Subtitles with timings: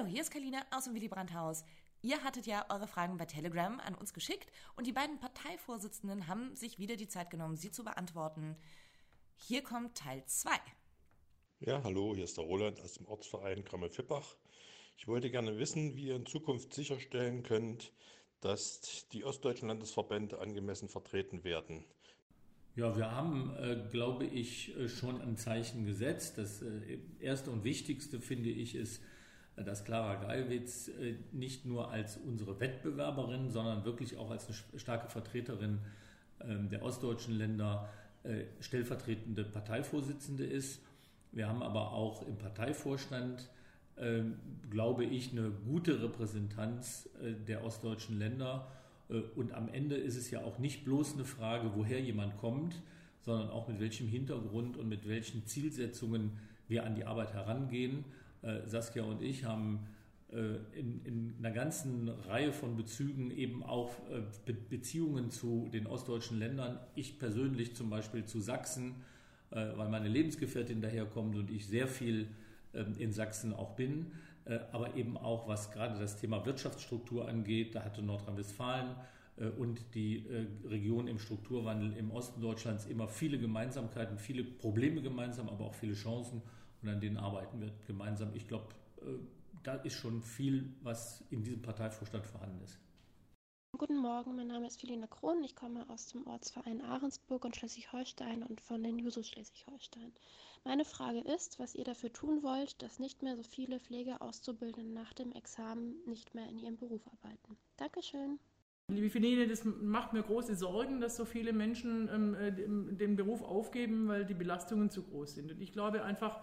[0.00, 1.62] Hallo, hier ist Kalina aus dem Willy Brandt Haus.
[2.00, 6.56] Ihr hattet ja eure Fragen bei Telegram an uns geschickt und die beiden Parteivorsitzenden haben
[6.56, 8.56] sich wieder die Zeit genommen, sie zu beantworten.
[9.36, 10.52] Hier kommt Teil 2.
[11.58, 14.36] Ja, hallo, hier ist der Roland aus dem Ortsverein Krammel-Fippach.
[14.96, 17.92] Ich wollte gerne wissen, wie ihr in Zukunft sicherstellen könnt,
[18.40, 21.84] dass die ostdeutschen Landesverbände angemessen vertreten werden.
[22.74, 26.38] Ja, wir haben, äh, glaube ich, äh, schon ein Zeichen gesetzt.
[26.38, 29.02] Das äh, erste und wichtigste, finde ich, ist,
[29.64, 35.08] dass Clara Gallwitz äh, nicht nur als unsere Wettbewerberin, sondern wirklich auch als eine starke
[35.08, 35.78] Vertreterin
[36.40, 37.88] ähm, der ostdeutschen Länder
[38.22, 40.82] äh, stellvertretende Parteivorsitzende ist.
[41.32, 43.48] Wir haben aber auch im Parteivorstand,
[44.70, 47.10] glaube ich, eine gute Repräsentanz
[47.46, 48.66] der ostdeutschen Länder
[49.10, 52.80] äh, und am Ende ist es ja auch nicht bloß eine Frage, woher jemand kommt,
[53.20, 58.04] sondern auch mit welchem Hintergrund und mit welchen Zielsetzungen wir an die Arbeit herangehen.
[58.42, 59.86] Äh, Saskia und ich haben
[60.32, 63.94] äh, in, in einer ganzen Reihe von Bezügen eben auch
[64.68, 66.78] Beziehungen zu den ostdeutschen Ländern.
[66.94, 68.96] Ich persönlich zum Beispiel zu Sachsen,
[69.50, 72.28] weil meine Lebensgefährtin daherkommt und ich sehr viel
[72.72, 74.12] ähm, in Sachsen auch bin,
[74.44, 77.74] äh, aber eben auch was gerade das Thema Wirtschaftsstruktur angeht.
[77.74, 78.94] Da hatte Nordrhein-Westfalen
[79.36, 85.02] äh, und die äh, Region im Strukturwandel im Osten Deutschlands immer viele Gemeinsamkeiten, viele Probleme
[85.02, 86.42] gemeinsam, aber auch viele Chancen
[86.82, 88.34] und an denen arbeiten wir gemeinsam.
[88.34, 88.68] Ich glaube,
[89.62, 92.78] da ist schon viel, was in diesem Parteivorstand vorhanden ist.
[93.76, 95.42] Guten Morgen, mein Name ist Felina Krohn.
[95.44, 100.12] Ich komme aus dem Ortsverein Ahrensburg und Schleswig-Holstein und von den Jusos Schleswig-Holstein.
[100.64, 105.14] Meine Frage ist, was ihr dafür tun wollt, dass nicht mehr so viele Pflegeauszubildende nach
[105.14, 107.56] dem Examen nicht mehr in ihrem Beruf arbeiten.
[107.76, 108.38] Dankeschön.
[108.88, 113.40] Liebe Feline, das macht mir große Sorgen, dass so viele Menschen ähm, äh, den Beruf
[113.40, 115.52] aufgeben, weil die Belastungen zu groß sind.
[115.52, 116.42] Und ich glaube einfach,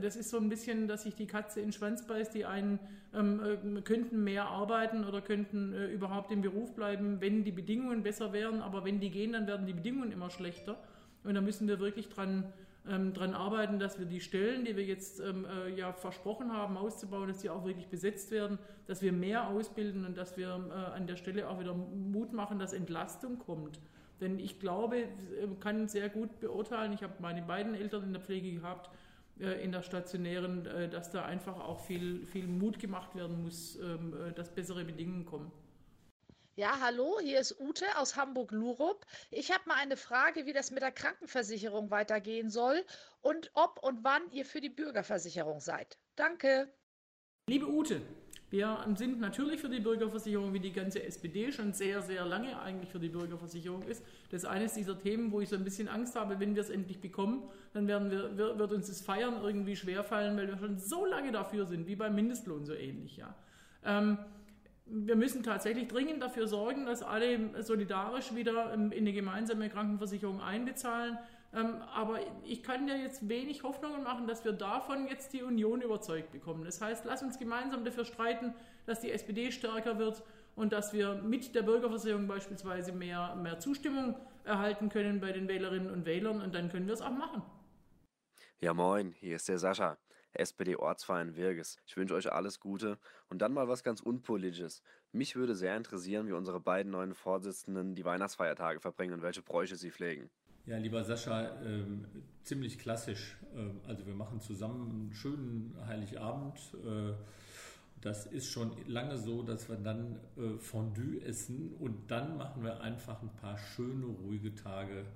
[0.00, 2.34] das ist so ein bisschen, dass sich die Katze in den Schwanz beißt.
[2.34, 2.78] Die einen
[3.14, 3.40] ähm,
[3.76, 8.32] äh, könnten mehr arbeiten oder könnten äh, überhaupt im Beruf bleiben, wenn die Bedingungen besser
[8.32, 8.62] wären.
[8.62, 10.78] Aber wenn die gehen, dann werden die Bedingungen immer schlechter.
[11.24, 12.44] Und da müssen wir wirklich dran
[12.88, 16.76] ähm, dran arbeiten, dass wir die Stellen, die wir jetzt ähm, äh, ja versprochen haben
[16.76, 20.96] auszubauen, dass die auch wirklich besetzt werden, dass wir mehr ausbilden und dass wir äh,
[20.96, 23.78] an der Stelle auch wieder Mut machen, dass Entlastung kommt.
[24.20, 25.06] Denn ich glaube, äh,
[25.60, 28.90] kann sehr gut beurteilen, ich habe meine beiden Eltern in der Pflege gehabt,
[29.36, 34.32] in der stationären, äh, dass da einfach auch viel, viel Mut gemacht werden muss, ähm,
[34.34, 35.50] dass bessere Bedingungen kommen.
[36.56, 39.06] Ja, hallo, hier ist Ute aus Hamburg-Lurup.
[39.30, 42.84] Ich habe mal eine Frage, wie das mit der Krankenversicherung weitergehen soll
[43.22, 45.98] und ob und wann ihr für die Bürgerversicherung seid.
[46.16, 46.70] Danke.
[47.48, 48.02] Liebe Ute,
[48.50, 52.90] wir sind natürlich für die Bürgerversicherung, wie die ganze SPD schon sehr, sehr lange eigentlich
[52.90, 54.02] für die Bürgerversicherung ist.
[54.30, 56.70] Das ist eines dieser Themen, wo ich so ein bisschen Angst habe, wenn wir es
[56.70, 61.06] endlich bekommen, dann werden wir, wird uns das Feiern irgendwie schwerfallen, weil wir schon so
[61.06, 63.34] lange dafür sind, wie beim Mindestlohn so ähnlich, ja.
[63.84, 64.18] Ähm,
[64.92, 71.18] wir müssen tatsächlich dringend dafür sorgen, dass alle solidarisch wieder in eine gemeinsame Krankenversicherung einbezahlen.
[71.52, 75.80] Ähm, aber ich kann ja jetzt wenig Hoffnungen machen, dass wir davon jetzt die Union
[75.80, 76.64] überzeugt bekommen.
[76.64, 78.54] Das heißt, lass uns gemeinsam dafür streiten,
[78.86, 80.22] dass die SPD stärker wird
[80.54, 84.14] und dass wir mit der Bürgerversicherung beispielsweise mehr, mehr Zustimmung
[84.44, 87.42] erhalten können bei den Wählerinnen und Wählern und dann können wir es auch machen.
[88.62, 89.96] Ja moin, hier ist der Sascha.
[90.34, 91.78] SPD-Ortsverein Wirges.
[91.86, 92.98] Ich wünsche euch alles Gute.
[93.30, 94.82] Und dann mal was ganz Unpolitisches.
[95.12, 99.76] Mich würde sehr interessieren, wie unsere beiden neuen Vorsitzenden die Weihnachtsfeiertage verbringen und welche Bräuche
[99.76, 100.28] sie pflegen.
[100.66, 101.84] Ja, lieber Sascha, äh,
[102.42, 103.38] ziemlich klassisch.
[103.54, 106.58] Äh, also wir machen zusammen einen schönen Heiligabend.
[106.84, 107.14] Äh,
[108.02, 112.82] das ist schon lange so, dass wir dann äh, Fondue essen und dann machen wir
[112.82, 115.06] einfach ein paar schöne, ruhige Tage.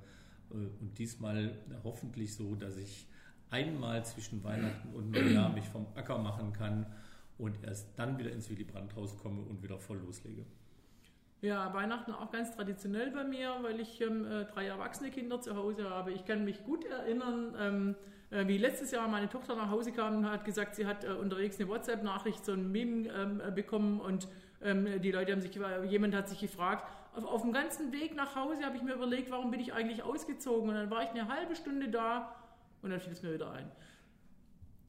[0.50, 3.06] Äh, und diesmal hoffentlich so, dass ich
[3.54, 6.87] einmal zwischen Weihnachten und Neujahr mich vom Acker machen kann
[7.38, 10.44] und erst dann wieder ins Willy Brandt-Haus komme und wieder voll loslege.
[11.41, 15.54] Ja, Weihnachten auch ganz traditionell bei mir, weil ich ähm, äh, drei erwachsene Kinder zu
[15.54, 16.10] Hause habe.
[16.10, 17.94] Ich kann mich gut erinnern, ähm,
[18.31, 21.09] äh, wie letztes Jahr meine Tochter nach Hause kam und hat gesagt, sie hat äh,
[21.09, 24.27] unterwegs eine WhatsApp-Nachricht, so ein Meme ähm, äh, bekommen und
[24.62, 28.34] ähm, die Leute haben sich, jemand hat sich gefragt, auf, auf dem ganzen Weg nach
[28.34, 30.71] Hause habe ich mir überlegt, warum bin ich eigentlich ausgezogen?
[30.71, 32.34] Und dann war ich eine halbe Stunde da
[32.84, 33.71] und dann fiel es mir wieder ein.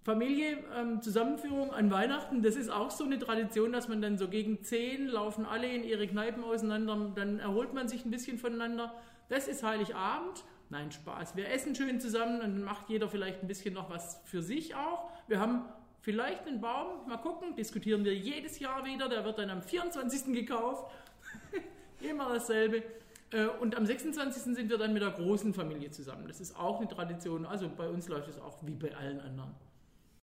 [0.03, 4.27] Familie, ähm, Zusammenführung an Weihnachten, das ist auch so eine Tradition, dass man dann so
[4.27, 8.93] gegen zehn laufen alle in ihre Kneipen auseinander, dann erholt man sich ein bisschen voneinander.
[9.29, 10.43] Das ist Heiligabend.
[10.69, 11.35] Nein, Spaß.
[11.35, 14.75] Wir essen schön zusammen und dann macht jeder vielleicht ein bisschen noch was für sich
[14.75, 15.09] auch.
[15.27, 15.65] Wir haben
[16.01, 20.33] vielleicht einen Baum, mal gucken, diskutieren wir jedes Jahr wieder, der wird dann am 24.
[20.33, 20.91] gekauft.
[22.01, 22.83] Immer dasselbe.
[23.35, 24.55] Äh, und am 26.
[24.55, 26.25] sind wir dann mit der großen Familie zusammen.
[26.27, 27.45] Das ist auch eine Tradition.
[27.45, 29.51] Also bei uns läuft es auch wie bei allen anderen.